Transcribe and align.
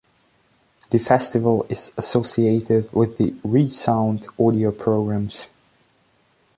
The 0.89 0.97
festival 0.97 1.67
is 1.69 1.93
associated 1.95 2.91
with 2.91 3.17
the 3.17 3.35
"Re:sound" 3.43 4.27
audio 4.39 4.71
programs. 4.71 5.49